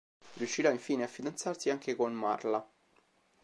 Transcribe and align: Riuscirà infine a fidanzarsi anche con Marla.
Riuscirà 0.37 0.71
infine 0.71 1.03
a 1.03 1.07
fidanzarsi 1.07 1.69
anche 1.69 1.95
con 1.95 2.11
Marla. 2.11 2.67